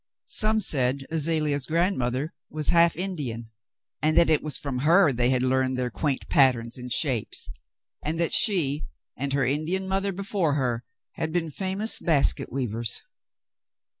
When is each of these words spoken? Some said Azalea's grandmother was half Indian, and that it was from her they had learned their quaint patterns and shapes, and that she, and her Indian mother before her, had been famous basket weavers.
Some 0.25 0.61
said 0.61 1.05
Azalea's 1.11 1.67
grandmother 1.67 2.33
was 2.49 2.69
half 2.69 2.97
Indian, 2.97 3.51
and 4.01 4.17
that 4.17 4.31
it 4.31 4.41
was 4.41 4.57
from 4.57 4.79
her 4.79 5.13
they 5.13 5.29
had 5.29 5.43
learned 5.43 5.77
their 5.77 5.91
quaint 5.91 6.27
patterns 6.27 6.75
and 6.75 6.91
shapes, 6.91 7.51
and 8.03 8.19
that 8.19 8.33
she, 8.33 8.83
and 9.15 9.31
her 9.33 9.45
Indian 9.45 9.87
mother 9.87 10.11
before 10.11 10.55
her, 10.55 10.83
had 11.11 11.31
been 11.31 11.51
famous 11.51 11.99
basket 11.99 12.51
weavers. 12.51 13.03